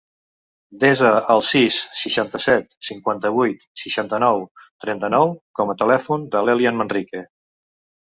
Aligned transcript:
Desa 0.83 1.11
el 1.33 1.43
sis, 1.49 1.77
seixanta-set, 2.05 2.73
cinquanta-vuit, 2.89 3.69
seixanta-nou, 3.85 4.43
trenta-nou 4.87 5.39
com 5.61 5.71
a 5.77 5.81
telèfon 5.87 6.29
de 6.37 6.47
l'Elian 6.49 6.85
Manrique. 6.85 7.27